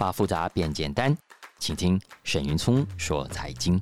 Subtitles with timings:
[0.00, 1.14] 把复杂变简单，
[1.58, 3.78] 请听沈云聪说财经。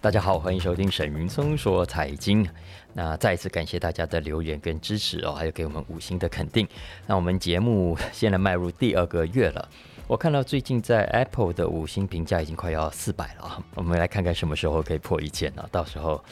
[0.00, 2.48] 大家好，欢迎收听沈云聪说财经。
[2.92, 6.64] 那再一次感谢大家的留言跟支持哦，还有给我们五星的肯定。
[7.08, 9.68] 那我们节目现在迈入第二个月了，
[10.06, 15.68] 我看到最近在 Apple 的五星评价已经快要四百了啊，我们来看看什么时候可以破一千呢？
[15.72, 16.24] 到时候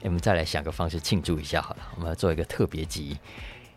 [0.00, 3.18] 我们再来想个方式庆祝一下好了，我们要做一个特别集。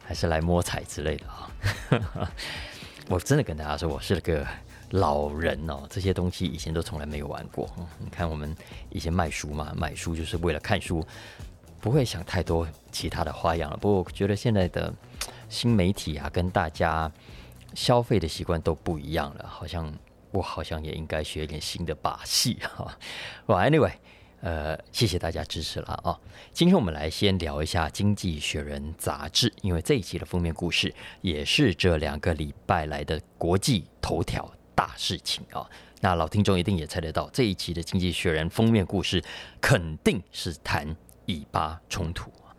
[0.10, 2.32] 还是来摸彩之类的啊！
[3.10, 4.46] 我真的跟大家说，我是个
[4.92, 7.70] 老人哦，这些东西以前都从来没有玩过。
[8.00, 8.54] 你看我们
[8.90, 11.02] 以前卖书嘛，买书就是为了看书，
[11.80, 13.78] 不会想太多其他的花样了。
[13.78, 14.94] 不过我觉得现在的
[15.48, 17.10] 新媒体啊，跟大家
[17.74, 19.90] 消费的习惯都不一样了，好像
[20.32, 22.94] 我好像也应该学一点新的把戏哈。
[23.48, 23.94] 哇 anyway。
[24.42, 26.20] 呃，谢谢大家支持了啊、
[26.54, 35.68] 今天我们来先聊一下《经济学人》杂志，因为这一期的封面故事也是这两个礼拜来的国际头条大事情啊、
[36.02, 39.24] 那老听众一定也猜得到，这一期的《经济学人》封面故事
[39.60, 42.54] 肯定是谈以巴冲突啊。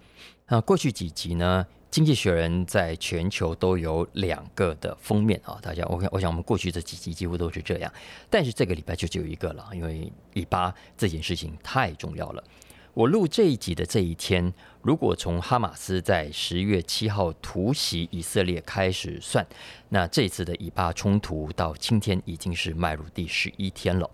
[0.49, 1.65] 那过去几集呢？
[1.91, 7.93] 经济学人在全球都有两个的封面啊，大家我看我想我们过去这几集几乎都是这样，
[8.29, 12.45] 但是这个礼拜就只有一个了，因为以巴这件事情太重要了。
[12.93, 19.47] 我录这一集的这一天，如果从哈马斯在十月七号突袭以色列开始算，
[19.89, 24.11] 那这次的以巴冲突到今天已经是迈入第十一天了。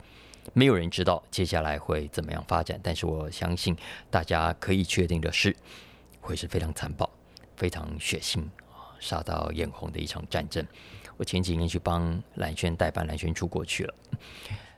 [0.53, 3.75] 没有人知道接下来会怎么样发展，但是我相信
[4.11, 5.57] 大家可以确定的是，
[6.21, 7.09] 会是非常残暴。
[7.57, 10.67] 非常血腥啊，杀到眼红的一场战争。
[11.17, 13.95] 我前几年去帮蓝轩代办，蓝轩出国去了。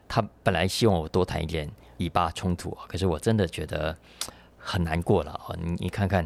[0.07, 3.97] 他本来希望我多谈一点以巴冲突啊，可是我真的觉得
[4.57, 5.55] 很难过了啊！
[5.61, 6.25] 你你看看，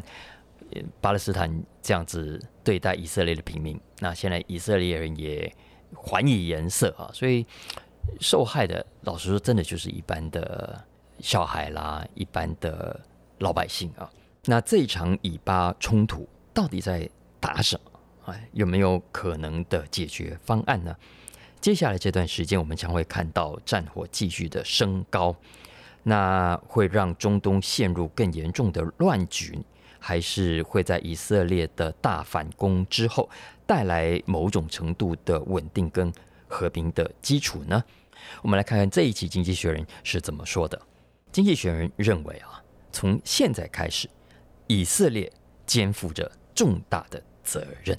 [1.00, 1.50] 巴勒斯坦
[1.80, 5.52] 这样子对待以色列的平民，那现在以色列人也
[5.96, 7.46] 还以颜色啊，所以
[8.20, 10.84] 受害的，老实说，真的就是一般的
[11.20, 13.00] 小孩啦，一般的
[13.38, 14.08] 老百姓啊。
[14.44, 16.28] 那这一场以巴冲突。
[16.54, 17.08] 到底在
[17.40, 18.00] 打什么？
[18.26, 20.94] 哎，有没有可能的解决方案呢？
[21.60, 25.34] 接下来这段时间，我们将会看到战火继续的升高，
[26.02, 29.58] 那会让中东陷入更严重的乱局，
[29.98, 33.28] 还是会在以色列的大反攻之后
[33.66, 36.12] 带来某种程度的稳定跟
[36.48, 37.82] 和平的基础呢？
[38.40, 40.76] 我们来看看这一期《经济学人》是怎么说的。
[41.32, 44.08] 《经济学人》认为啊，从现在开始，
[44.66, 45.32] 以色列
[45.64, 47.98] 肩负着重大的责任。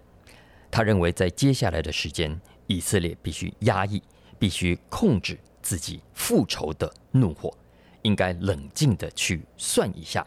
[0.72, 4.02] 他认为，在接下来的时间，以色列必须压抑，
[4.40, 7.56] 必须控制自己复仇的怒火，
[8.02, 10.26] 应该冷静地去算一下，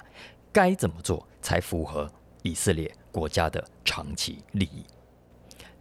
[0.52, 2.10] 该怎么做才符合
[2.42, 4.84] 以色列国家的长期利益。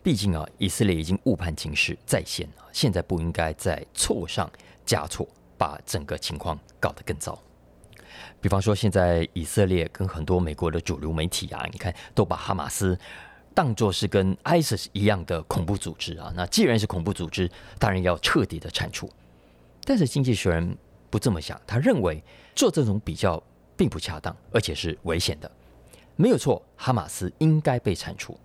[0.02, 4.52] 毕竟啊，以色列已经误判情势再现了，现在不应该再错上
[4.86, 5.28] 加错，
[5.58, 7.42] 把整个情况搞得更糟。
[8.42, 12.98] 比方说，现在以色列跟很多美国的主流媒体啊，你看都把哈马斯
[13.54, 16.32] 当作是跟 ISIS 一样的恐怖组织啊。
[16.36, 17.50] 那既然是恐怖组织，
[17.80, 19.10] 当然要彻底的铲除。
[19.84, 20.78] 但是经济学人
[21.10, 22.24] 不这么想，他认为
[22.56, 23.42] 做这种比较
[23.78, 25.50] 并不恰当，而且是危险的。
[26.16, 28.38] 没有错，哈马斯应该被铲除。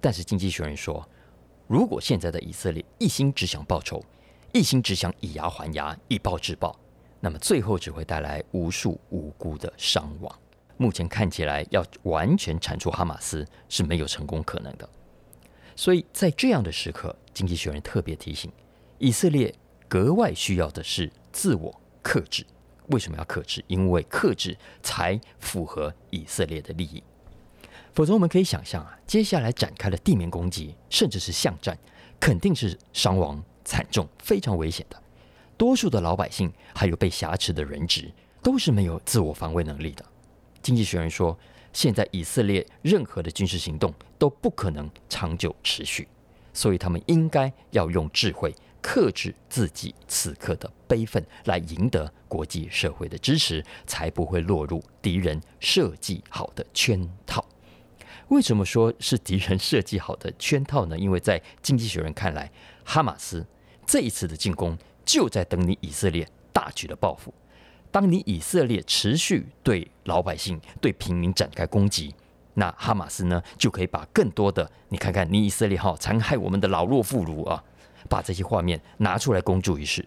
[0.00, 1.06] 但是经济学人说，
[1.66, 4.02] 如果现在的以色列一心只想报仇，
[4.52, 6.74] 一心只想以牙还牙，以暴制暴。
[7.20, 10.38] 那么最后只会带来无数无辜的伤亡。
[10.76, 14.88] 目前看起来，要完全铲除哈马斯是没有成功可能的。
[15.76, 18.50] 所以在这样的时刻，经济学人特别提醒，
[18.98, 19.54] 以色列
[19.88, 22.44] 格外需要的是自我克制。
[22.88, 23.62] 为什么要克制？
[23.68, 27.02] 因为克制才符合以色列的利益。
[27.92, 31.78] 否则，我们可以想象啊，接下来展开的地面攻击，甚至是巷战，
[32.18, 35.02] 肯定是伤亡惨重、非常危险的。
[35.60, 38.10] 多数的老百姓还有被挟持的人质，
[38.42, 40.02] 都是没有自我防卫能力的。
[40.62, 41.38] 经济学人说，
[41.70, 46.08] 现在以色列任何的军事行动都不可能长久持续，
[46.54, 57.44] 所以他们应该要用智慧克制自己此刻的悲愤，来赢得国际社会的支持，才不会落入敌人设计好的圈套。
[58.28, 60.98] 为什么说是敌人设计好的圈套呢？
[60.98, 62.50] 因为在经济学人看来，
[62.82, 63.46] 哈马斯
[63.84, 64.78] 这一次的进攻。
[65.04, 67.32] 就在等你以色列大举的报复。
[67.90, 72.14] 当你以色列持续对老百姓、对平民展开攻击，
[72.54, 77.64] 那哈马斯呢就可以把更多的，你看看你以色列哈残害我们的老弱妇孺啊，
[78.08, 80.06] 把这些画面拿出来公诸于世。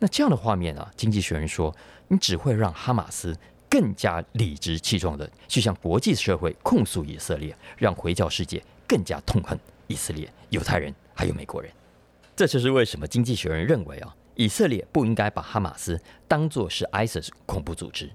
[0.00, 1.72] 那这样的画面啊，经济学人说，
[2.08, 3.36] 你只会让哈马斯
[3.70, 9.56] 更加理直气壮的去向国际社会控诉以色列，让回教世界更加痛恨
[9.86, 11.70] 以色列、犹太人还有美国人。
[12.34, 18.10] 这就是为什么经济学人认为啊，以色列不应该把哈马斯当作是 ISIS 恐怖组织，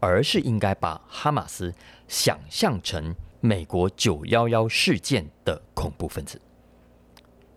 [0.00, 1.72] 而是应该把哈马斯
[2.08, 6.40] 想象成美国九幺幺事件的恐怖分子。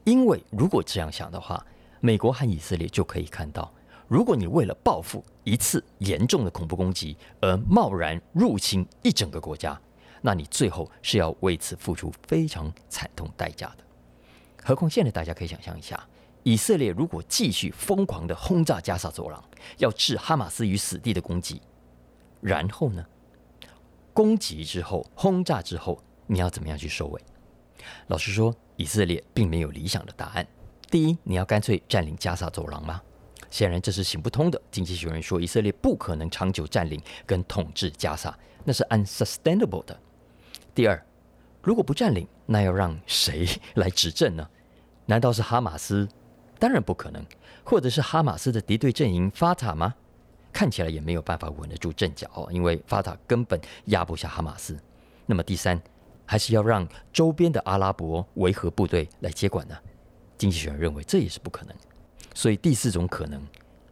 [0.04, 1.66] 因为如果这样想的话，
[2.00, 3.74] 美国和以色列就可以看到，
[4.08, 9.80] 如果你为了报复一次严重的恐怖攻击而贸然入侵一整个国家，
[10.22, 13.84] 那你最后是要为此付出非常惨痛代价的。
[14.64, 16.08] 何况现在大家可以想象一下，
[16.44, 19.44] 以色列如果继续疯狂的轰炸加萨走廊，
[19.78, 21.62] 要置哈马斯于死地的攻击，
[22.42, 23.06] 然后呢，
[24.14, 27.22] 攻击之后、轰炸之后，你要怎么样去收尾？
[28.08, 30.48] 老实说，以色列并没有理想的答案。
[30.90, 33.02] 第一，你要干脆占领加萨走廊吗？
[33.50, 34.62] 显然这是行不通的。
[34.72, 40.00] 经济学人说，以色列不可能长久占领跟统治加萨，那是 unsustainable 的。
[40.74, 41.06] 第二，
[41.62, 44.48] 如果不占领，那要让谁 来执政呢？
[45.06, 46.08] 难道是哈马斯？
[46.60, 47.26] 当然不可能。
[47.66, 49.96] 或者是哈马斯的敌对阵营法塔吗？
[50.52, 54.78] 看起来也没有办法稳得住阵脚哦，因为法塔根本压不下哈马斯。
[55.26, 55.82] 那么第三，
[56.26, 59.76] 还是要让周边的阿拉伯维和部队来接管呢？
[60.38, 61.74] 经济学人认为这也是不可能。
[62.36, 63.42] 所以第四种可能，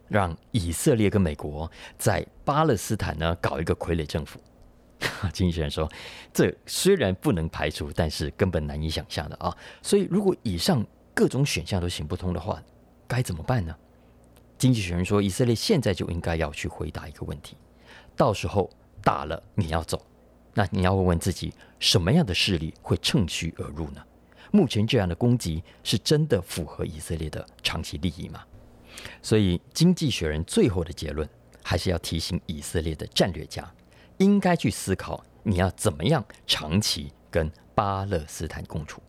[0.08, 4.38] 让以色列跟美国在巴勒斯坦呢搞一个傀儡政府。
[5.32, 5.90] 经济学人说，
[6.32, 9.56] 这虽然不能排除，但是根本难以想象的啊！
[9.82, 10.84] 所以，如果以上
[11.14, 12.62] 各种选项都行不通的话，
[13.06, 13.74] 该怎么办呢？
[14.58, 17.56] 经济学人说，以色列现在就应该要去回答一个问题：
[18.16, 18.70] 到时候
[19.02, 20.04] 打了你要走，
[20.54, 24.02] 那你要问问自己，什么样的势力会趁虚而入呢？
[24.50, 28.44] 目前这样的攻击是真的符合以色列的长期利益吗？
[29.22, 31.28] 所以，经济学人最后的结论
[31.62, 33.68] 还是要提醒以色列的战略家。
[34.22, 39.02] 应该去思考，你要怎么样长期跟巴勒斯坦共处。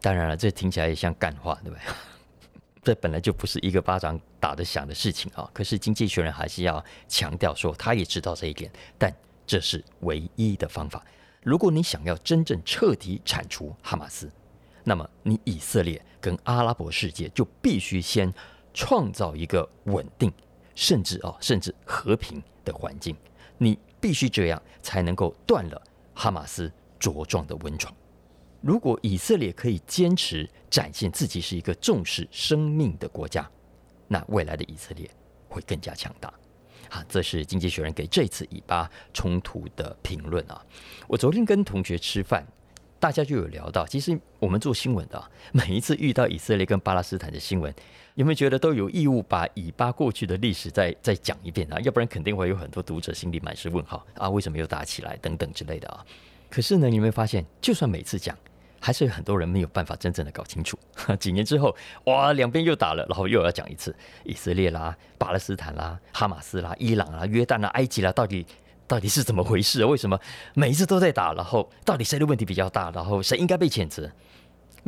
[0.00, 1.82] 当然了，这听起来也像干话，对不对？
[2.84, 5.48] 这本来就不是一个巴掌打得响的事情啊。
[5.52, 9.12] 可是经济学人还是要强调说，他也知道这一点，但
[9.46, 11.04] 这是唯一的方法。
[11.42, 14.30] 如果你想要真正彻底铲除哈马斯，
[14.84, 18.32] 那么你以色列跟阿拉伯世界就必须先
[18.72, 20.32] 创造一个稳定，
[20.74, 23.16] 甚至啊，甚至和平的环境。
[23.56, 23.78] 你。
[24.00, 25.82] 必须这样才能够断了
[26.14, 27.94] 哈马斯茁壮的温床。
[28.60, 33.48] 如果以色列可以坚持展现自己是一个重视生命的国家，
[34.06, 35.08] 那未来的以色列
[35.48, 36.32] 会更加强大。
[36.88, 40.64] 啊，这是经济学人给这次以巴冲突的评论啊。
[41.06, 42.46] 我昨天跟同学吃饭。
[43.00, 47.72] 大家就有聊到，其实我们做新闻的，每一次遇到以色列跟巴勒斯坦的新闻，
[48.18, 51.78] 有没有觉得都有义务把以巴过去的历史再再讲一遍啊？
[51.82, 56.04] 要不然肯定会有很多读者心里满是问号啊，为什么又打起来等等之类的啊？
[56.50, 58.36] 可是呢，你有没有发现，就算每次讲，
[58.80, 60.76] 还是有很多人没有办法真正的搞清楚。
[61.20, 61.72] 几年之后，
[62.06, 63.94] 哇，两边又打了，然后又要讲一次
[64.24, 68.44] 以色列啦、巴勒斯坦啦、哈马斯啦、伊朗啦、约旦啦、埃及啦，到底？
[68.88, 69.84] 到底是怎么回事？
[69.84, 70.18] 为什么
[70.54, 71.34] 每一次都在打？
[71.34, 72.90] 然后到底谁的问题比较大？
[72.90, 74.10] 然后谁应该被谴责？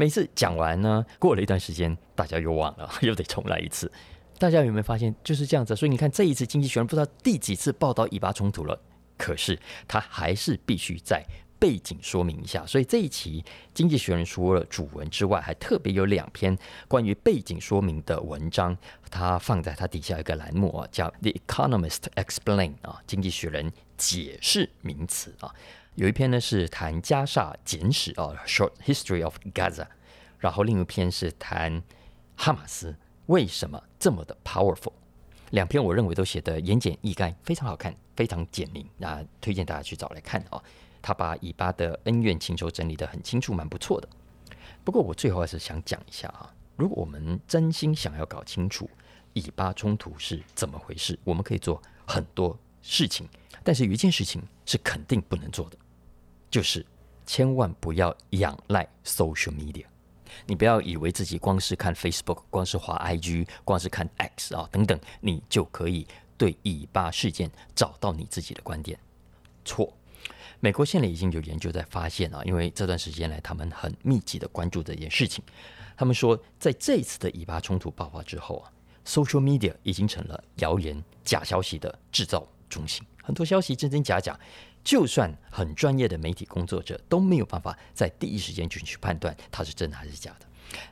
[0.00, 3.92] 每次讲完呢，过了一段时间，大家又忘了， 又得重来一次。
[4.38, 5.76] 大家有没有发现就是这样子？
[5.76, 8.80] 所以你看，这一次经济学人不知道第几次报道以巴冲突了，
[9.18, 11.22] 可是他还是必须在。
[11.58, 13.42] 背景说明一下，所以这一期
[13.74, 16.56] 《经济学人》除了主文之外，还特别有两篇
[16.88, 18.74] 关于背景说明的文章，
[19.10, 25.54] 它放在它底下一个栏目啊，叫《The Economist Explain》啊，《经济学人》解释名词啊。
[25.96, 29.84] 有一篇呢是谈加萨简史啊，《Short History of Gaza》，
[30.40, 31.80] 然后另一篇是谈
[32.36, 34.92] 哈马斯为什么这么的 powerful。
[35.50, 40.60] 两篇我认为都写得言简意赅，非常好看，非常简明那，推荐大家去找来看啊。
[41.02, 44.08] 他把以巴的恩怨情仇整理得很清楚，蛮不错的。
[44.84, 48.88] 不过我最后还是想讲一下啊，如果我们真心想要搞清楚
[49.32, 53.28] 以巴冲突是怎么回事，我们可以做很多事情，
[53.64, 55.76] 但是有一件事情是肯定不能做的，
[56.50, 56.84] 就是
[57.26, 59.84] 千万不要仰赖 social media。
[60.46, 66.06] 你不要以为自己光是看 Facebook、光是滑 IG、光是看 X 啊等等，你就可以
[66.36, 68.98] 对以巴事件找到你自己的观点，
[69.64, 69.92] 错。
[70.62, 75.42] 美国现在已经有研究在发现啊，因为这段时间来他们很密集的关注这件事情。
[75.96, 78.70] 他们说，在这一次的以巴冲突爆发之后啊
[79.06, 83.02] ，social media 已经成了谣言、假消息的制造中心。
[83.22, 84.38] 很多消息真真假假，
[84.82, 90.46] 就算很专业的媒体工作者都没有办法在第一时间就去判断它是真的还是假的。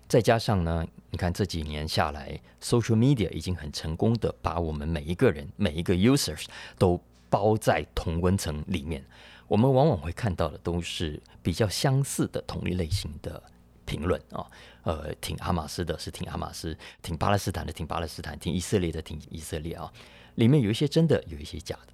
[0.09, 6.45] 再加上呢，你看这几年下来，social media 已经很成功的把我们每一个人、每一个 users
[6.77, 9.05] 都包在同温层里面。
[9.47, 13.43] 我们往往会看到的都是比较相似的同一类型的
[13.87, 14.47] 评论啊，
[14.83, 19.91] 呃，挺阿马斯的是挺阿马斯，挺巴勒斯坦的挺巴勒斯坦，挺以色列的挺以色列啊。
[20.35, 21.93] 里面有一些真的，有一些假的。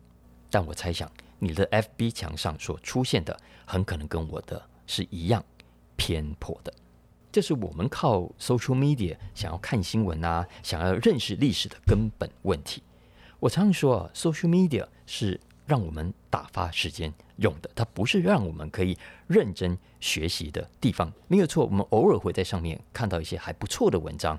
[0.54, 5.44] 但我猜想，你的 FB 墙上所出现的，很可能跟我的是一样
[5.96, 6.72] 偏颇的。
[7.32, 12.80] 这是我们靠 social media 想要看新闻啊，想要认识历史的根本问题。
[13.40, 18.96] 我常常说啊，social media 是让我们打发时间用的，它不是让我们可以
[19.26, 21.12] 认真学习的地方。
[21.26, 24.38] 没有错，我们偶尔会在上面看到一些还不错的文章，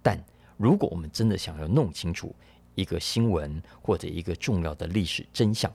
[0.00, 0.16] 但
[0.56, 2.32] 如果我们真的想要弄清楚
[2.76, 5.70] 一个新闻或者一个重要的历史真相，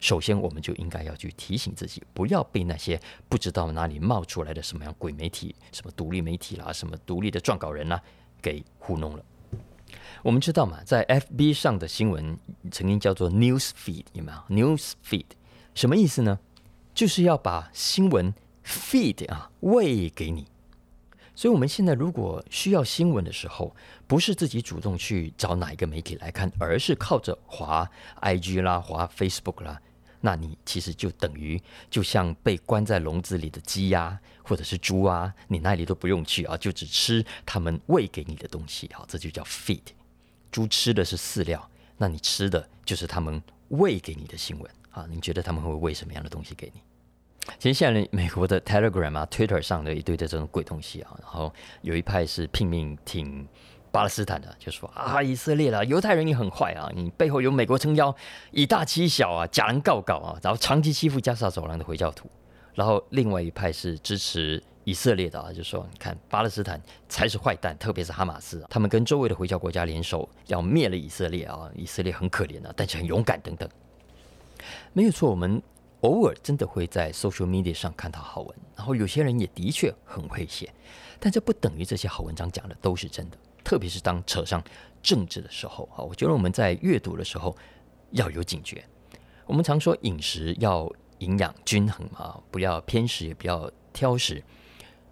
[0.00, 8.02] 首先，我们就应该要去提醒自己，不要被那些不知道哪里冒出来的什么样鬼媒体、什么独立媒体啦、什么独立的撰稿人啦，
[8.42, 9.24] 给糊弄了。
[10.22, 12.36] 我们知道嘛，在 FB 上的新闻
[12.70, 14.38] 曾经叫做 News Feed，有没有
[14.76, 15.26] ？News Feed
[15.74, 16.40] 什么意思呢？
[16.94, 18.34] 就是要把新闻
[18.64, 20.46] feed 啊喂给你。
[21.42, 23.74] 所以，我们现在如果需要新闻的时候，
[24.06, 29.82] 不是自己主动去找哪一个媒体来看，而是靠着滑 IG 啦、滑 Facebook 啦。
[30.20, 39.82] 那你其实就等于就像被关在笼子里的鸡呀，或者是猪啊，你那里都不用去啊，就只吃他们喂给你的东西啊，这就叫 feed。
[40.52, 45.08] 猪吃的是饲料，那你吃的就是他们喂给你的新闻啊。
[45.10, 46.80] 你觉得他们会喂什么样的东西给你？
[47.58, 53.46] 其实现在美国的 Telegram 啊、Twitter 上的一堆的这种鬼东西啊，然后有一派是拼命挺。
[53.90, 58.16] 巴勒斯坦的就说啊，以色列啦，犹太人也很坏啊，你背后有美国撑腰，
[58.50, 62.26] 以大欺小啊，假人告告啊，然后长期欺负加沙走廊的回教徒。
[62.74, 73.68] 然后另外一派是支持以色列的啊，就说你看巴勒斯坦才是坏蛋，特别是哈马斯，他们跟周围的回教国家联手要灭了以色列啊，以色列很可怜啊，但是很勇敢等等。
[74.94, 75.62] 没有错，我们
[76.02, 80.72] 偶尔真的会在 social media 上看到好文，然后有些人也的确很会写，
[81.18, 83.38] 但这不等于这些好文章讲的都是真的。
[83.64, 84.62] 特别是当扯上
[85.00, 87.56] 政治的时候，哈，我觉得我们在阅读的时候
[88.10, 88.84] 要有警觉。
[89.46, 94.42] 我们常说饮食要营养均衡啊，不要偏食，也不要挑食。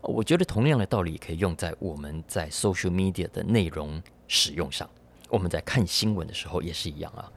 [0.00, 4.88] 我觉得同样的道理可以用在我们在 social media 的内容使用上。
[5.28, 7.30] 我们在看新闻的时候也是一样啊。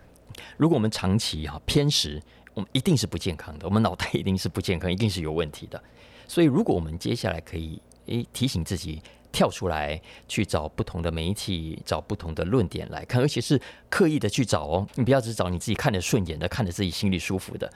[0.58, 2.20] 如果我们长期哈偏食，
[2.54, 5.82] 我们一定是不健康的，我们脑袋一定是不健康，一定是有问题的。
[6.28, 9.02] 所以，如果我们接下来可以诶提醒自己。
[9.34, 14.88] 跳出来去找不同的媒体，找不同的论点来看，而且是刻意的去找哦。
[14.94, 17.68] 你不要只找你自己看得顺眼的，看得自己心里舒服的。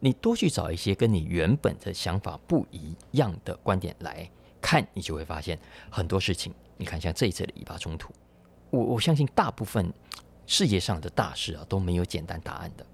[0.00, 6.52] 你多去找一些跟你原本的想法不一样的观点来看，你就会发现很多事情。
[6.76, 8.12] 你看，像这一次的以巴冲突，
[8.68, 9.90] 我我相信大部分
[10.46, 12.84] 世界上的大事啊都没有简单答案的。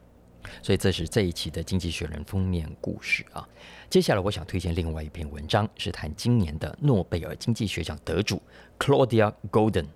[0.63, 3.47] 所以这是这一期的《经济学人》封面故事啊。
[3.91, 8.41] 接下来我想推荐另外一篇文章，是谈今年的诺贝尔经济学奖得主
[8.79, 9.87] Claudia Golden。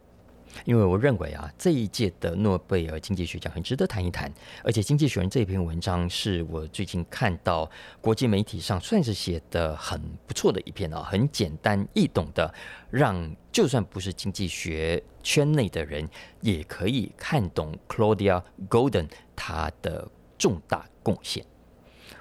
[0.65, 4.33] 因为我认为啊，这一届的诺贝尔经济学奖很值得谈一谈。
[4.65, 12.53] 而且《经济学人》这篇文章是我最近看到国际媒体上算是写得很不错的一篇啊，很简单易懂的，
[12.91, 16.09] 让就算不是经济学圈内的人
[16.41, 20.09] 也可以看懂 Claudia Golden 他的。
[20.39, 21.45] 重大贡献，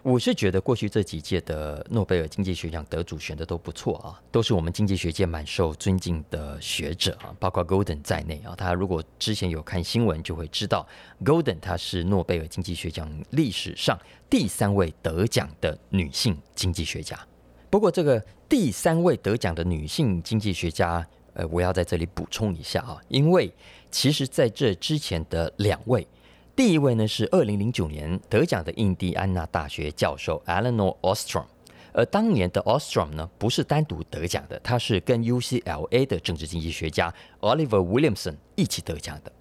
[0.03, 8.55] 我是觉得过去这几届的诺贝尔经济学奖得主选的都不错啊，都是我们经济学界蛮受尊敬的学者啊，包括 Golden 在内啊。
[8.55, 10.87] 他如果之前有看新闻，就会知道
[11.23, 17.19] Golden 他是诺贝尔经济学奖历史上第三位得奖的女性经济学家。
[17.69, 23.51] 不过，这个第三位得奖的女性经济学家，呃，我要在这里补充一下啊，因为
[23.89, 26.07] 其实在这之前的两位。
[26.55, 31.43] 第一位呢是二零零九年得奖的印第安纳大学教授 Eleanor Ostrom，
[31.91, 39.31] 而当年的 Ostrom 呢不是单独得奖的，他是跟 UCLA 的政治经济学家 Oliver Williamson 一起得奖的。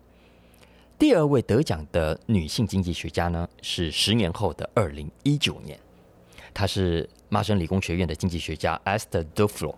[0.98, 5.78] 第二位得奖的女性经济学家呢是十年后的二零一九年，
[6.52, 9.76] 她是麻省理工学院的经济学家 Esther Duflo。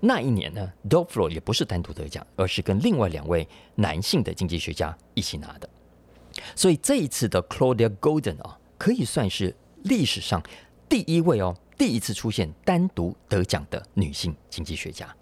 [0.00, 5.68] 那一年呢，Duflo 也不是单独得奖，而是跟另外两位男性的经济学家一起拿的。
[6.56, 10.42] 所以这一次的 Claudia Golden 啊，可以算是历史上
[10.88, 15.14] 第一位哦，第一次出现单独得奖的女性经济学家。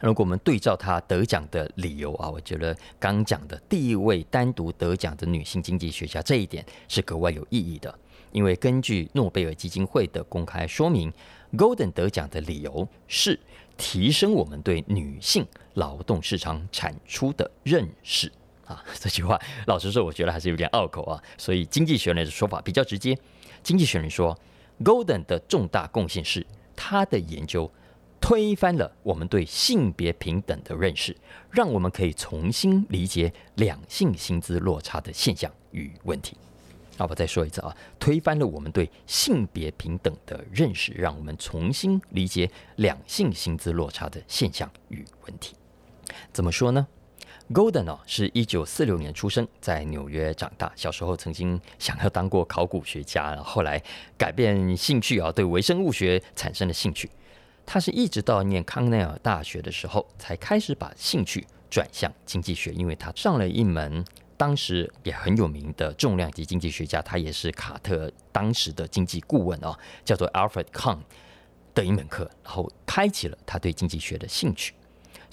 [0.00, 7.96] 如果我们对照她得奖的理由啊，我觉得刚讲的第一位单独得奖的女性经济学家这一点是格外有意义的，
[8.32, 11.12] 因为根据诺贝尔基金会的公开说明
[11.52, 13.38] ，Golden 得奖的理由是
[13.76, 18.32] 提升我们对女性劳动市场产出的认识。
[18.66, 21.22] 啊， 这句话老实说，我觉得还是有点拗口啊。
[21.38, 23.16] 所以，经济学人的说法比较直接。
[23.62, 24.38] 经济学人说
[24.82, 27.70] ，Golden 的重大贡献是他的研究
[28.20, 31.16] 推翻了我们对性别平等的认识，
[31.50, 36.36] 让我们可以重新理解两性薪资落差的现象与问题。
[36.96, 45.56] 好，我再说一次啊，推翻了我们对性别平等的认识，让我们重新理解两性薪资落差的现象与问题。
[46.32, 46.86] 怎么说呢
[47.54, 50.72] ？Golden 哦，是一九四六年出生在纽约长大。
[50.74, 53.80] 小时候曾经想要当过考古学家，后来
[54.18, 57.08] 改变兴趣啊，对微生物学产生了兴趣。
[57.64, 64.04] 他是一直到念康奈尔大学的时候，才开始把兴趣转向经济学，因为他上了一门。
[64.36, 70.98] 当时也很有名的重量级经济学家，他也是卡特当时的经济顾问哦，叫做 Alfred Kahn
[71.72, 74.74] 的一门课，然后开启了他对经济学的兴趣。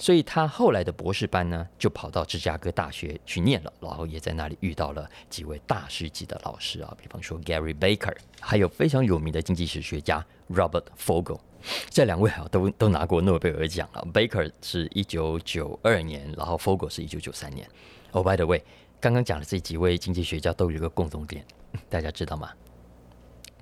[0.02, 11.38] 所以他后来的博士班呢，就跑到芝加哥大学去念了，然后也在那里遇到了几位大师级的老师啊，比方说 Gary Baker，还有非常有名的经济史学家 Robert Fogel。
[11.88, 14.04] 这两位啊，都都拿过诺贝尔奖了。
[14.12, 17.64] Baker 是一九九二年，然后 Fogel 是一九九三年。
[18.10, 18.60] Oh by the way。
[18.98, 21.46] 刚刚讲的这几位经济学家都有一个共同点，
[21.88, 22.50] 大家知道吗？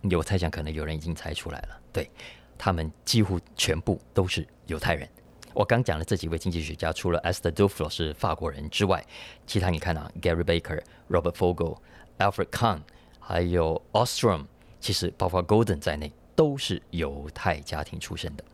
[0.04, 1.78] 有猜想，可能有人已经猜出来了。
[1.92, 2.10] 对，
[2.56, 5.06] 他们几乎全部都是犹太人。
[5.52, 9.04] 我刚讲的这几位经济学家，除了 Esther Duflo 是法国人之外，
[9.46, 11.78] 其他你看啊，Gary Baker、Robert Fogel、
[12.18, 12.80] Alfred Kahn，
[13.18, 14.46] 还有 Ostrom，
[14.78, 18.44] 其实包括 Golden 在内，都是犹太家庭出身的。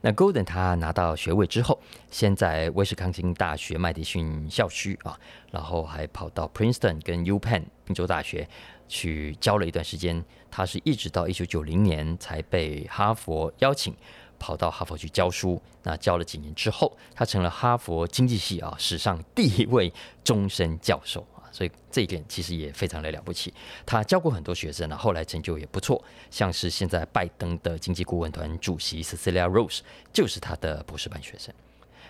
[0.00, 1.78] 那 Golden 他拿到学位之后，
[2.10, 5.18] 先在威斯康星大学麦迪逊校区啊，
[5.52, 8.48] 然后还跑到 Princeton 跟 UPenn 宾州大学
[8.88, 10.24] 去教了一段时间。
[10.50, 13.94] 他是一直到一九九零年才被哈佛邀请
[14.38, 15.60] 跑到哈佛去教书。
[15.82, 19.92] 那教了几年之后，他成了哈佛经济系啊史上第一位
[20.24, 21.46] 终身教授啊。
[21.52, 23.54] 所以这一点其实也非常的了不起。
[23.86, 26.02] 他教过很多学生呢，后来成就也不错。
[26.30, 29.80] 像是现在拜登的经济顾问团主席 Cecilia Rose
[30.12, 31.54] 就是他的博士班学生。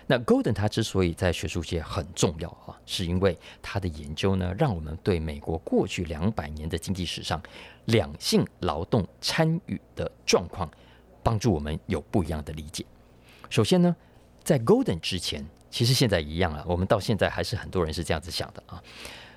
[0.09, 7.41] 那 Golden 他之所以在学术界很重要啊，是因为他的研究呢，让我们对美国过去两百年的经济史上
[7.85, 10.69] 两性劳动参与的状况，
[11.27, 12.85] 帮助我们有不一样的理解。
[13.49, 13.93] 首先呢，
[14.45, 18.81] 在 Golden 之前，其实现在一样啊，我们到现在还是很多人是这样子想的啊。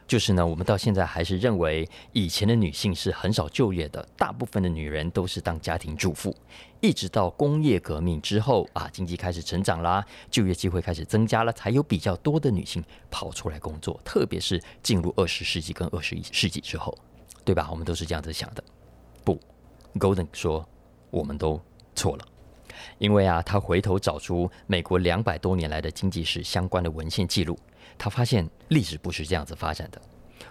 [0.07, 6.33] 就是呢，我们到现在还是认为以前的女性是很少就业的，大部分的女人都是当家庭主妇。
[6.81, 14.01] 一直到工业革命之后啊，经济开始成长啦，就业机会开始增加了，才有比较多的女性跑出来工作。
[14.05, 16.97] 特别是进入二十世纪跟二十一世纪之后，
[17.45, 17.67] 对吧？
[17.69, 18.63] 我们都是这样子想的。
[19.25, 19.37] 不
[19.95, 20.65] ，Golden 说
[21.11, 21.61] 我们都
[21.95, 22.25] 错了，
[22.99, 27.59] 因为啊，他回头找出美国两百多年来的经济史相关的文献记录。
[27.99, 30.01] 他发现历史不是这样子发展的。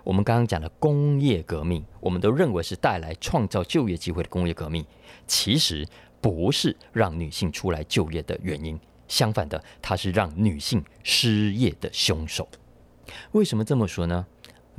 [0.04, 4.86] 我们刚刚讲的工业革命，我们都认为是带来创造就业机会的工业革命，
[5.26, 5.88] 其实
[6.22, 8.80] 不是让女性出来就业的原因。
[9.08, 12.48] 相反的，它是让女性失业的凶手。
[13.32, 14.26] 为什么这么说呢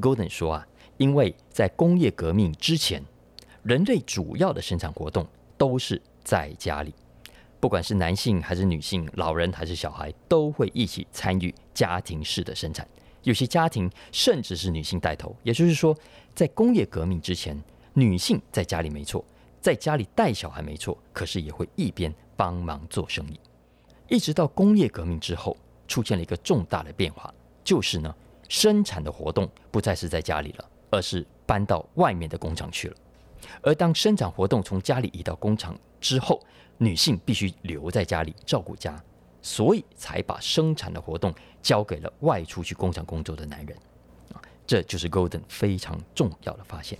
[0.00, 0.66] ？Golden 说啊，
[0.98, 3.02] 因为在工业革命之前，
[3.64, 5.26] 人类主要的生产活动
[5.58, 6.94] 都是在家里。
[7.58, 12.88] 不管是男性还是女性，老人还是小孩，都会一起参与家庭式的生产。
[13.22, 15.36] 有些家庭甚至是女性带头。
[15.42, 15.94] 也就是说，
[16.34, 19.22] 在工业革命之前，女性在家里没错，
[19.60, 23.38] 在家里带小孩没错，可是也会一边帮忙做生意。
[24.08, 25.54] 一直到工业革命之后，
[25.86, 28.14] 出现了一个重大的变化，就是呢，
[28.48, 32.96] 生产的活动不再是在家里了，而是搬到外面的工厂去了。
[33.60, 36.40] 而当生产活动从家里移到工厂之后，
[36.78, 39.02] 女性必须留在家里照顾家，
[39.42, 43.76] 所以才把生产的活动交给了外出去工厂工作的男人。
[44.32, 46.98] 啊，这就是 Golden 非常重要的发现。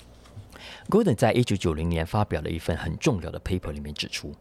[0.88, 4.34] Golden 在一九九零年发表了一份很重要的 paper，里面指出，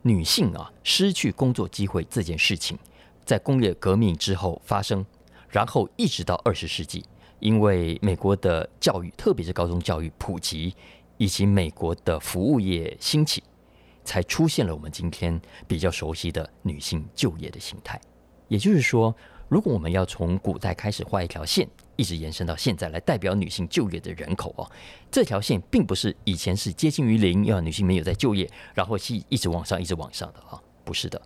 [0.00, 2.78] 女性啊失去工作机会这件事情，
[3.26, 5.04] 在工业革命之后发生，
[5.50, 7.04] 然后一直到二十世纪，
[7.40, 10.74] 因为美国的教育，特别是高中教育普及，
[11.18, 13.42] 以及美国的服务业兴起。
[14.08, 18.00] 才出现了我们今天比较熟悉的女性就业的形态。
[18.48, 19.14] 也就是说，
[19.50, 24.64] 如果我们要从古代开始画一条线，一直延伸到现在来代表女性就业的人口哦，
[25.10, 31.20] 这条线并不是以前是接近于零，要女性没有在就业，然后是一直往上，一直往上的啊，不是的。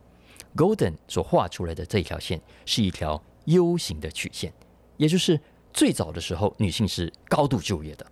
[0.56, 4.52] Golden 所画出来的这条线是一条 U 型的曲线，
[4.96, 5.40] 也就是
[5.72, 8.04] 最早的时候女性是高度就业的，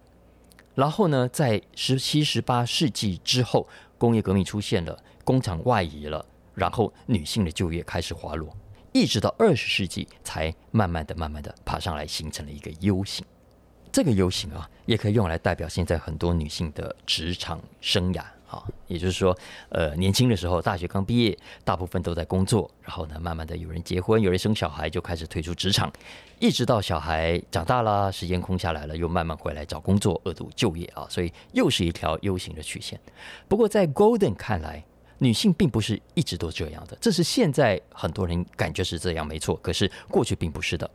[0.77, 3.67] 然后呢，在十七、十八世纪之后。
[4.01, 8.57] 工业革命出现了，工厂外移了，然后女性的就业开始滑落，
[8.93, 13.23] 一直到二十世纪才慢慢的、慢慢的爬上来，形成了一个 U 型。
[13.93, 19.37] 这个 U 型啊，也可以用来代表现在很多女性的职场生涯啊，也就是说，
[19.69, 25.91] 呃，年轻的时候，大学刚毕业，大部分都在工作，然后呢，慢慢的有人结婚，有人生小孩，就开始退出职场，
[26.41, 32.99] 一直到小孩长大了，时间空下来了，又慢慢回来找工作，二度就业啊，所以又是一条 U 型的曲线。
[33.47, 34.85] 不过在 Golden 看来，
[35.19, 40.91] 女性并不是一直都这样的，这是现在很多人感觉是这样，没错，可是过去并不是的。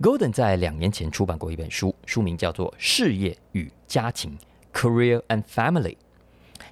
[0.00, 4.38] Golden 在两年前出版过一本书，书名叫做《事业与家庭》
[4.78, 5.96] （Career and Family）。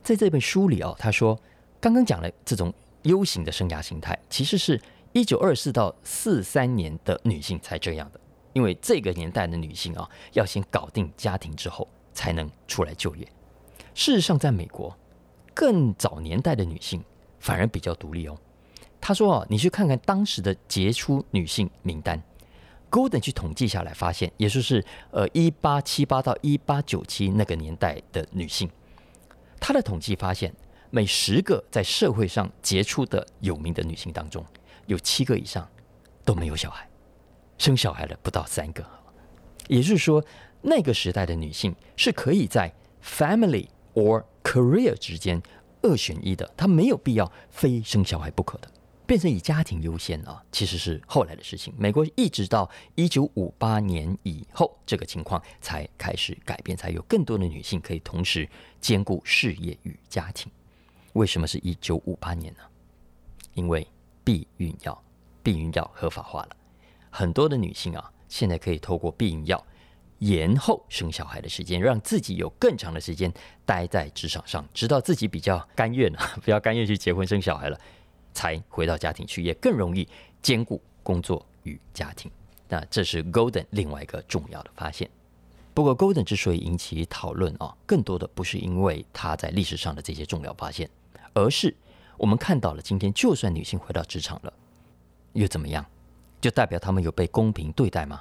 [0.07, 1.37] 在这本书里哦，他说，
[1.81, 4.81] 刚刚讲了这种 U 型的生涯形态，其实是
[5.12, 8.21] 一九二四到四三年的女性才这样的，
[8.53, 13.27] 因为这个年代的女性啊，要先搞定家庭之后，才能出来就业。
[13.95, 14.97] 事实上，在美国
[15.53, 17.03] 更早年代的女性
[17.40, 18.38] 反而比较独立哦。
[19.01, 22.23] 他说啊，你去看看当时的杰出女性名单。
[22.92, 28.71] Golden 去统计下来，发现也就是呃一八七八到一八九七那个年代的女性，
[29.66, 30.55] 他的统计发现，
[30.90, 34.46] 每十个在社会上杰出的有名的女性当中，
[34.87, 35.68] 有七个以上
[36.24, 36.88] 都没有小孩，
[37.59, 38.87] 生小孩的不到三个。
[39.66, 40.24] 也就是说，
[40.62, 45.42] 那个时代的女性是可以在 family or career 之间
[45.83, 48.70] 二选一的，她没有必要非生小孩不可的。
[49.07, 51.73] 变成以家庭优先啊，其实是后来的事情。
[51.79, 58.49] 美国一直到一九五八年以后，这个情况才开始改变，才有更多的女性可以同时
[58.81, 60.51] 兼顾事业与家庭。
[61.12, 62.61] 为什么是一九五八年呢？
[63.55, 63.87] 因为
[64.25, 65.03] 避孕药，
[65.42, 66.57] 避孕药合法化了，
[67.09, 69.64] 很多的女性啊，现在可以透过避孕药
[70.19, 73.33] 延后生小孩的时间，让自己有更长的时间
[73.64, 77.81] 待在职场上，直到自己比较甘愿啊， 比较甘愿去结婚生小孩了。
[78.37, 80.07] 才回到家庭去，也更容易
[80.42, 82.31] 兼顾工作与家庭。
[82.68, 85.09] 那这是 Golden 另外一个重要的发现。
[85.72, 90.90] 不过，Golden 之所以引起讨论啊，更多的不是因为他在历史上的这些重要发现，
[91.33, 91.75] 而是
[92.18, 94.53] 我们看到了今天，就算女性回到职场了，
[95.33, 95.85] 又怎么样？
[96.40, 98.20] 就代表她们有被公平对待吗？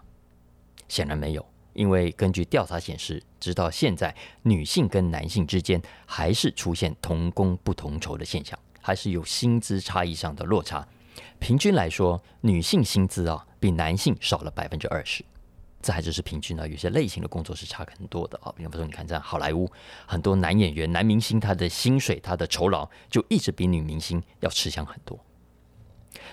[0.87, 8.57] 显然没有，因为根据调查显示，直到现在，女性跟男性之间还是出现同工不同酬的现象。
[8.85, 10.87] 还是有薪资差异上的落差。
[11.39, 15.25] 平均来说，女性薪资啊比男性少了百分之二十。
[15.81, 18.53] 这还只是平均呢，有些类型的工作是差很多的啊。
[18.55, 19.67] 比方说，你看在好莱坞，
[20.05, 25.19] 很多男演员、男明星，他的薪水、他的酬劳就一直比女明星要吃香很多。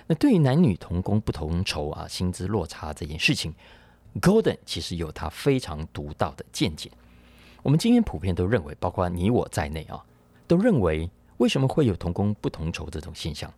[0.07, 3.55] 那对于男女同工不同酬啊，薪资落差这件事情
[4.21, 6.91] ，Golden 其实有他非常独到的见解。
[7.63, 10.05] 我们今天普遍都认为，包括你我在内啊，
[10.47, 11.11] 都认为。
[11.43, 13.53] 为什么会有同工不同酬这种现象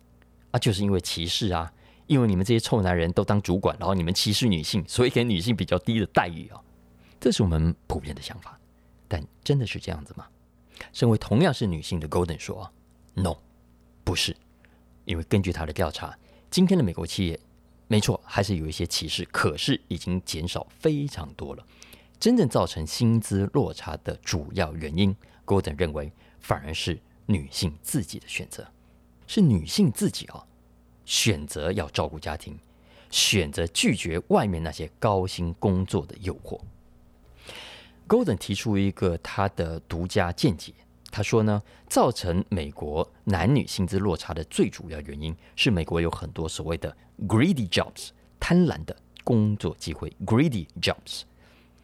[0.49, 0.57] 啊？
[0.57, 1.71] 就是因为歧视啊！
[2.07, 6.59] 因为你们这些臭男人都当主管，然后你们歧视女性，所以给女性比较低的待遇啊！
[7.19, 8.59] 这是我们普遍的想法，
[9.07, 10.25] 但真的是这样子吗？
[10.93, 12.67] 身为同样是女性的 Golden 说
[13.13, 13.37] ：“No，
[14.03, 14.35] 不是。
[15.03, 16.17] 因为根据他的调查，
[16.49, 17.39] 今天的美国企业，
[17.87, 21.63] 没错，还是有一些歧视，可是已经减少非常多了。
[22.19, 28.67] 真正造成薪资落差的主要原因，Golden 认为反而是。”女性自己的选择，
[29.25, 30.45] 是女性自己啊，
[31.05, 32.57] 选择要照顾家庭，
[33.09, 36.59] 选择拒绝外面那些高薪工作的诱惑。
[38.07, 40.71] Golden 提出一个他的独家见解，
[41.09, 46.95] 他说呢，造成美国男女薪资落差的最主要原因是美国有很多所谓的
[47.27, 48.09] greedy jobs，
[48.39, 51.23] 贪婪的工作机会，greedy jobs。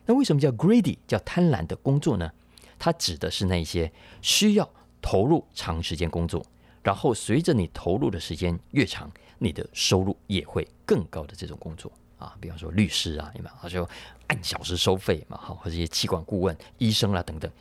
[0.05, 2.31] 那为什么叫 greedy，叫贪婪的工作呢？
[2.77, 4.69] 它指的是那些需要。
[5.01, 6.45] 投入长时间工作，
[6.83, 13.55] 然后随着你投入的时间越长，你的收入也会更高的这种工作啊，比方说律师啊，有没有？
[13.61, 13.87] 他就
[14.27, 17.51] 按小时收费嘛，好，或者一些气管顾问、医生啦等等。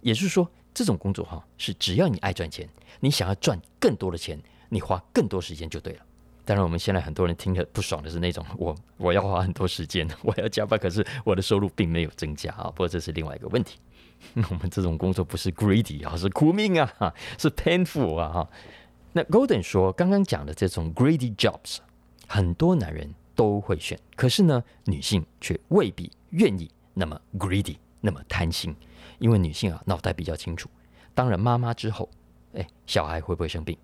[0.00, 2.68] 也就是说，这种工作哈，是只要你爱赚钱，
[3.00, 6.02] 你想要赚更多的钱，你花更多时间就对了。
[6.44, 12.70] 当然，我们现在很多人听着不爽的是那种，我我要花很多时间，我要加班，可是我的收入并没有增加啊。
[12.70, 13.78] 不过这是另外一个问题。
[14.50, 18.50] 我们这种工作不是 greedy 啊，是苦命啊，是 painful 啊哈。
[19.12, 21.78] 那 Golden 说，刚刚讲的这种 greedy jobs，
[22.26, 28.74] 很多男人都会选，可是呢，女性却未必愿意那么 greedy，那么贪心，
[29.18, 30.68] 因为女性啊脑袋比较清楚。
[31.14, 32.08] 当然，妈妈之后，
[32.52, 33.76] 哎，小孩会不会生病？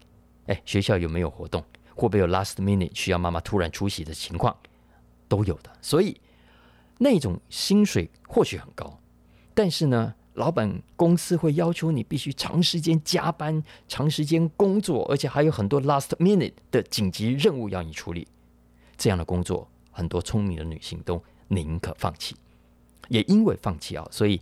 [0.46, 1.64] 哎，学校有没有活动？
[1.94, 4.54] 会不会有 last minute 需要妈妈突然出席的情况？
[5.26, 5.70] 都有的。
[5.80, 6.20] 所以
[6.98, 8.98] 那种薪水或许很高，
[9.54, 18.26] 但是呢，老板公司会要求你必须长时间加班、长时间工作，而且还有很多 last minute 的紧急任务要你处理。
[18.96, 22.36] 这样的工作，很多聪明的女性都宁可放弃。
[23.08, 24.40] 也因为放弃啊，所以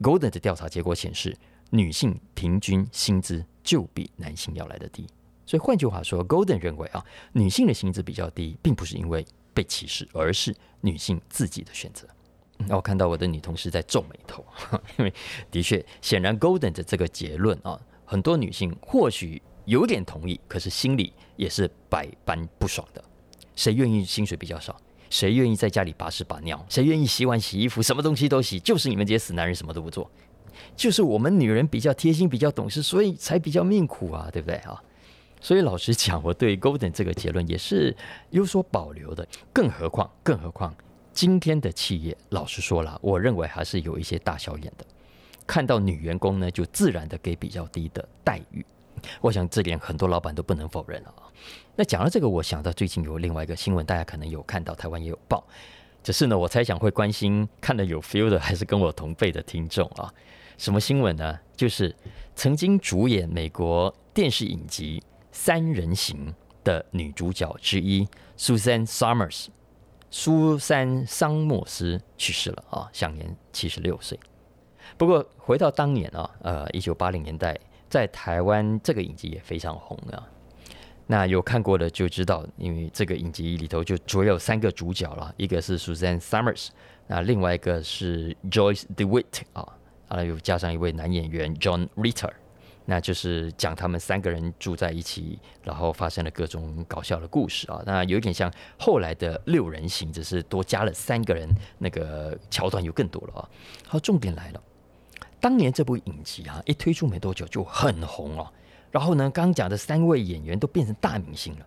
[0.00, 1.36] Golden 的调查结果显示，
[1.70, 5.06] 女性平均薪资就比男性要来得低。
[5.46, 12.08] 所以换句话说，Golden 认为啊，女性的薪资比较低，并不是因为被歧视，而是女性自己的选择。
[12.56, 14.44] 那我看到我的女同事在皱眉头，
[14.98, 15.12] 因为
[15.50, 23.02] 的确，显然 Golden 的这个结论啊，很多女性或许有点同意，可是心里也是百般不爽的。
[23.56, 24.76] 谁愿意薪水比较少？
[25.10, 26.64] 谁愿意在家里把屎把尿？
[26.68, 27.82] 谁愿意洗碗洗衣服？
[27.82, 28.58] 什么东西都洗？
[28.60, 30.10] 就是你们这些死男人什么都不做。
[30.76, 34.80] 就是我们女人比较贴心，比较懂事，所以才比较命苦啊，对不对啊？
[35.40, 37.94] 所以老实讲，我对 Golden 这个结论也是
[38.30, 39.26] 有所保留的。
[39.52, 40.74] 更何况，更何况，
[41.14, 44.84] 今天的企业，老实说了，我认为还是有一些大小眼的。
[45.46, 48.66] 看到女员工呢，就自然的给比较低的待遇。
[49.20, 51.30] 我想这点很多老板都不能否认了啊。
[51.76, 55.46] 那讲到这个，我想到最近有另外一个新闻，大家可能有看到，台湾也有报。
[56.02, 60.12] 只是呢，我猜想会关心看得有 feel 的，还是跟我同辈的听众啊。
[60.58, 61.38] 什么新闻呢？
[61.56, 61.94] 就是
[62.34, 65.02] 曾经主演美国电视影集。
[65.36, 68.06] 三人行的女主角之一
[68.38, 69.46] ，Suzanne Somers，
[70.16, 74.16] 苏珊·桑莫斯去世了啊，享年七十六岁。
[74.96, 77.58] 不过回到当年啊，呃，一九八零年代，
[77.90, 80.22] 在台湾这个影集也非常红啊。
[81.08, 86.68] 那有看过的就知道，因为这个影集里头就主要有三个主角了，一个是 Suzanne Somers，
[87.08, 89.66] 那另外一个是 Joyce DeWitt 啊，
[90.06, 92.30] 啊，又加上一位男演员 John Ritter。
[92.86, 97.82] 那就是讲他们三个人住在一起，然后发生了各种搞笑的故事啊。
[97.86, 103.48] 那有点像后来的六人行，只是多加了三个人，那个桥段又更多了啊。
[103.86, 104.62] 好，重点来了，
[105.40, 108.46] 当年这部影集啊一推出没多久就很红哦。
[108.90, 111.66] 然后呢，刚讲的三位演员都变成大明星了。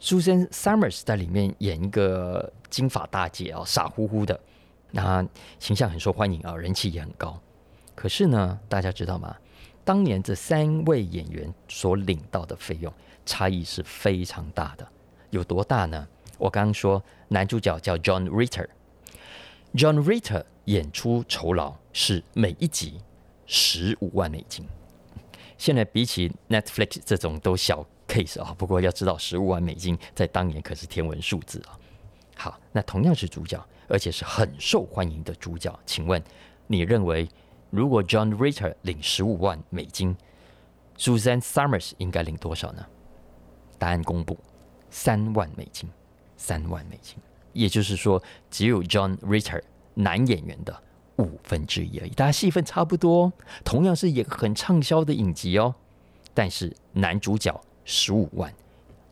[0.00, 4.38] Susan Summers 在里面演一个金发大姐啊，傻乎乎的，
[4.90, 5.26] 那
[5.58, 7.38] 形象很受欢迎啊，人气也很高。
[7.94, 9.36] 可是呢，大家知道吗？
[9.84, 12.92] 当年这三位演员所领到的费用
[13.26, 14.86] 差异是非常大的，
[15.30, 16.06] 有多大呢？
[16.38, 23.00] 我刚刚说男主角叫 John Ritter，John Ritter 演出酬劳是每一集
[23.46, 24.64] 十五万美金。
[25.58, 31.78] 现在比起 Netflix 这种都小 case 啊，不过要知道十五万美金在当年可是天文数字啊。
[32.36, 36.22] 好，那同样是主角，而且是很受欢迎的主角，请问
[36.68, 37.28] 你认为？
[37.72, 40.14] 如果 John Ritter 领十五万美金
[40.98, 42.84] ，Susan Summers 应该领多少呢？
[43.78, 44.38] 答案公布，
[44.90, 45.88] 三万美金，
[46.36, 47.16] 三万美金。
[47.54, 49.62] 也就是说，只有 John Ritter
[49.94, 50.82] 男演员的
[51.16, 52.10] 五分之一而已。
[52.10, 53.32] 大家戏份差不多，
[53.64, 55.74] 同样是演很畅销的影集哦。
[56.34, 58.52] 但是男主角十五万，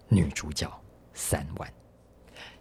[0.09, 0.71] 女主角
[1.15, 1.73] 三万。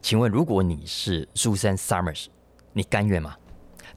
[0.02, 2.28] 请问，如果你是 Susan Summers，
[2.72, 3.36] 你甘愿吗？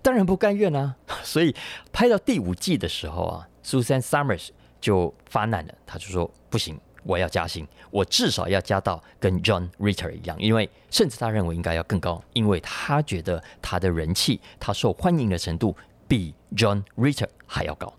[0.02, 0.96] 当然不甘愿啊！
[1.22, 1.54] 所以
[1.92, 4.48] 拍到第五季的时候啊，Susan Summers
[4.80, 15.76] 就发难了，他就说：“不行，我要加薪，我至少要加到跟 John Ritter 一样，因为甚至他认为应该要更高，因为他觉得他的人气，他受欢迎的程度
[16.08, 17.94] 比 John Ritter 还要高。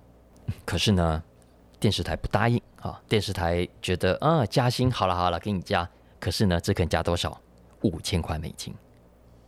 [0.65, 1.23] 可是呢，
[1.79, 3.01] 电视台不答应啊！
[3.07, 5.89] 电视台觉得啊，加薪好了好了，给你加。
[6.19, 7.39] 可是呢，这肯加多少？
[7.83, 8.75] 五千块美金。”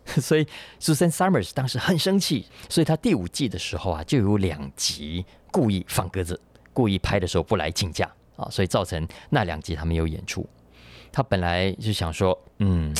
[0.22, 0.46] 所以
[0.80, 6.40] Susan Summers 当时很生气，所以他第五季的时候啊，就有两集故意放鸽子，
[6.74, 10.48] 故意拍的时候不来请假啊，所以造成那两集他没有演出。
[11.12, 12.94] 他本来就想说，嗯，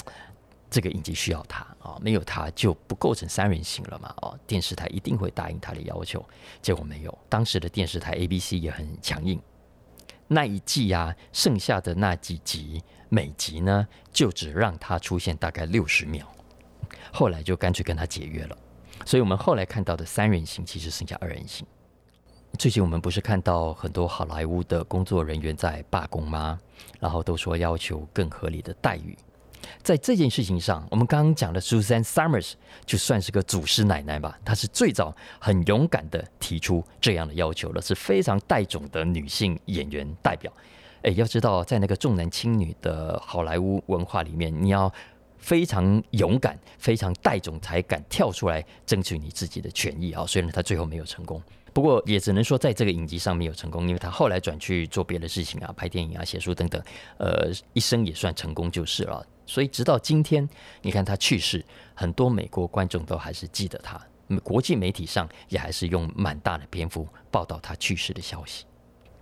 [0.70, 6.26] 这个影集需要他啊，没有他就不构成三人行了嘛，哦，电视台一定会答应他的要求。
[6.62, 9.40] 结果没有，当时的电视台 ABC 也很强硬，
[10.28, 16.26] 那一季啊，剩下的那几集，每集呢就只让他出现大概六十秒。
[17.16, 18.58] 后来就干脆跟他解约了，
[19.06, 21.66] 所以我们后来看到的三人行其实剩下二人行。
[22.60, 26.60] 最近我们不是看到很多好莱坞的工作人员在罢工吗？
[27.00, 29.18] 然后都说要求更合理的待遇。
[29.82, 40.52] 在这件事情上，我们刚刚讲的 Susan Summers 就算是个祖师奶奶吧，她是最早很勇敢的提出这样的要求了，是非常带种的女性演员代表。
[41.04, 44.92] 诶，要知道在那个重男轻女的好莱坞文化里面，你要。
[45.46, 50.26] 非常勇敢，非常带种才敢跳出来争取你自己的权益啊！
[50.26, 51.40] 虽然他最后没有成功，
[51.72, 56.82] 不过也只能说在这个影集上没有成功，因为他后来转去做别的事情啊，拍电影啊、写书等等，
[57.20, 59.24] 呃，一生也算成功就是了。
[59.46, 60.50] 所以直到今天，
[60.82, 64.02] 你看他去世，很多美国观众都还是记得他，
[64.44, 68.66] 国际媒体上也还是用蛮大的篇幅报道他去世的消息。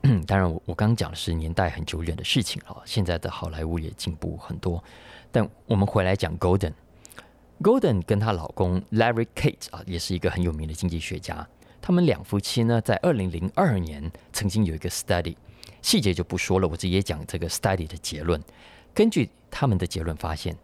[0.28, 4.84] 当然我，我我刚讲的是年代很久远的事情了，现在的好莱坞也进步很多。
[5.32, 11.48] 但我们回来讲 Golden，Golden 跟她老公 Larry Kate 啊，也是一个很有名的经济学家。
[11.82, 15.36] 他们两夫妻呢，在二零零二年曾经有一个 study，
[15.82, 18.42] 细节就不说了，我直接讲这个 study 的结论。
[18.94, 20.56] 根据他们的结论发现，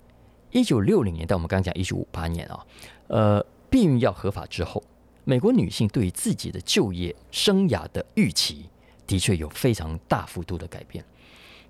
[0.52, 2.65] 一九六零年代，我们刚刚讲一九五八年啊，
[3.08, 4.84] 呃，避孕药合法之后，
[5.23, 8.69] 美国女性对于自己的就业生涯的预期，
[9.10, 11.04] 的确有非常大幅度的改变。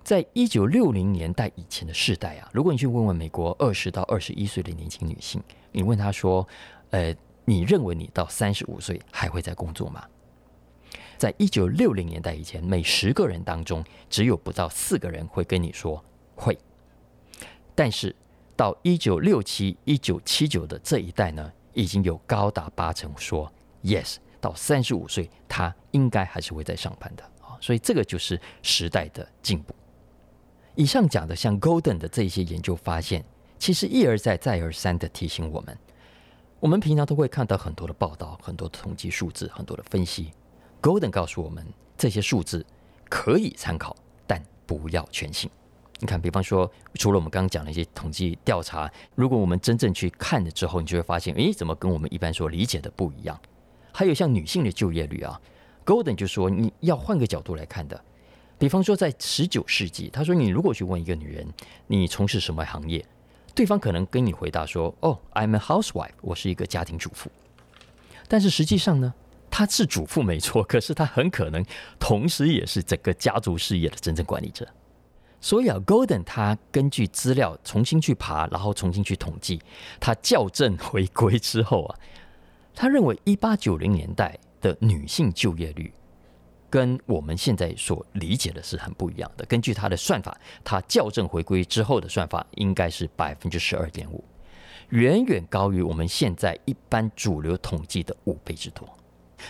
[0.04, 6.46] 在一九六零年代以前的世代啊，如果你去问问美国二十到二十一岁的年轻女性，你问她说
[6.90, 10.04] ：“呃，你认为你到三十五岁还会再工作吗？”
[11.16, 16.02] 在一九六零年代以前，每十个人当中只有不到四个人会跟你说
[16.34, 16.58] 会。
[17.74, 18.14] 但是
[18.54, 23.50] 到一九六七、一九七九的这一代呢，已经有高达八成说
[23.82, 29.74] yes，到三十五岁他应该还是会在上班的啊，所以这个就是时代的进步。
[30.74, 33.24] 以上讲的像 Golden 的这些研究发现，
[33.58, 35.76] 其实一而再、再而三的提醒我们，
[36.58, 40.32] 我们平常都会看到很多的报道、很多的统计数字、很多的分析。
[40.80, 41.66] Golden 告诉我们，
[41.98, 42.64] 这些数字
[43.10, 43.94] 可以参考，
[44.26, 45.50] 但不要全信。
[45.98, 53.38] 你看，比方说，除了我们刚刚讲的一些统计调查，如果我们真正去看了之后，你就会发现，诶，怎么跟我们一般所理解的不一样？
[53.92, 55.40] 还有像女性的就业率啊
[55.84, 58.02] ，Golden 就说你要换个角度来看的。
[58.58, 61.46] 比方说，在十九世纪，他说你如果去问一个女人，
[61.86, 63.02] 你从事什么行业，
[63.54, 67.30] 对方可能跟你回答说，哦，I'm a housewife，我是一个家庭主妇。
[68.28, 69.14] 但是实际上呢，
[69.50, 71.64] 她是主妇没错，可是她很可能
[71.98, 74.68] 同时也是整个家族事业的真正管理者。
[75.40, 79.58] 所以啊，Golden 他根据资料重新去爬，然后重新去统计，
[79.98, 81.98] 他校正回归之后啊，
[82.74, 85.92] 他认为一八九零年代的女性就业率
[86.68, 89.44] 跟我们现在所理解的是很不一样的。
[89.46, 94.24] 根据他的算法，他校正回归之后的算法应该是百分之十二点五，
[94.90, 98.88] 远远高于我们现在一般主流统计的五倍之多。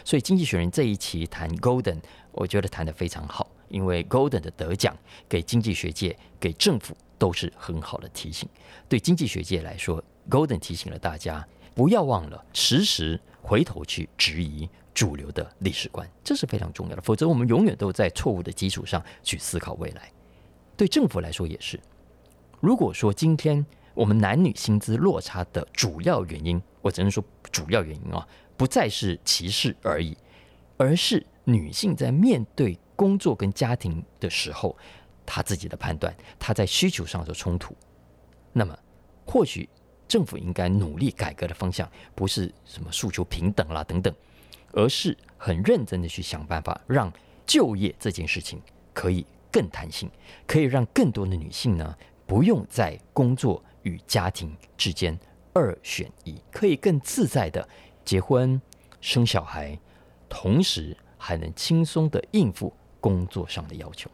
[0.04, 1.98] 所以《经济学人》这一期谈 Golden，
[2.32, 3.50] 我觉得谈得非常好。
[3.68, 4.96] 因为 Golden 的得奖，
[5.28, 8.48] 给经济学界、给政府都是很好的提醒。
[8.88, 11.46] 对经济学界来说，Golden 提醒了大家，
[11.80, 17.00] 不要忘了时时回头去质疑主流的历史观，这是非常重要的。
[17.00, 20.12] 否则，我们永远都在错误的基础上去思考未来。
[20.76, 21.80] 对政府来说也是。
[22.60, 23.64] 如果说今天
[23.94, 30.14] 我们男女薪资落差的主要原因，我只能说主要原因啊，不再是歧视而已，
[30.76, 34.76] 而是女性在面对工作跟家庭的时候，
[35.24, 37.74] 她自己的判断，她在需求上的冲突，
[38.52, 38.78] 那么
[39.24, 39.66] 或许
[40.10, 44.12] 政府应该努力改革的方向，不是什么诉求平等啦等等，
[44.72, 47.10] 而是很认真的去想办法，让
[47.46, 48.60] 就业这件事情
[48.92, 50.10] 可以更弹性，
[50.48, 51.96] 可以让更多的女性呢，
[52.26, 55.16] 不用在工作与家庭之间
[55.52, 57.66] 二选一，可以更自在的
[58.04, 58.60] 结婚
[59.00, 59.78] 生小孩，
[60.28, 62.74] 同时还能轻松的应付。
[63.02, 64.10] 工作上的要求，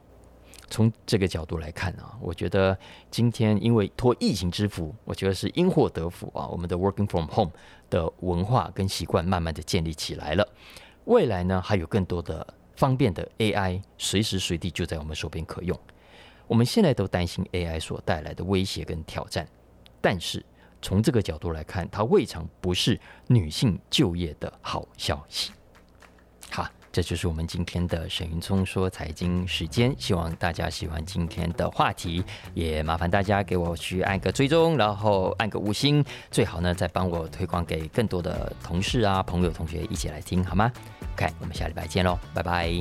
[0.69, 2.77] 从这个角度来看啊，我觉得
[3.11, 6.47] 今天因为托疫情之福，我觉得是因祸得福啊。
[6.49, 7.53] 我们的 working from home
[7.89, 10.47] 的文化跟习惯慢慢的建立起来了。
[11.05, 15.79] 未来呢，还有更多的方便的 AI，随时随地就在我们手边可用。
[16.49, 19.47] 我们现在都担心 AI 所带来的威胁跟挑战，
[20.01, 20.45] 但是
[20.83, 25.53] 从这个角度来看，它未尝不是女性就业的好消息。
[26.51, 26.69] 好。
[26.97, 40.73] 这就是我们今天的沈云聪说财经时间，希望大家喜欢今天的话题，也麻烦大家给我去按个追踪，然后按个五星，最好呢再帮我推广给更多的同事啊、朋友、同学一起来听，好吗
[41.17, 42.73] ？OK，我们下礼拜见喽，拜拜。